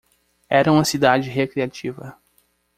Era 0.49 0.71
uma 0.71 0.83
cidade 0.83 1.29
recreativa. 1.29 2.17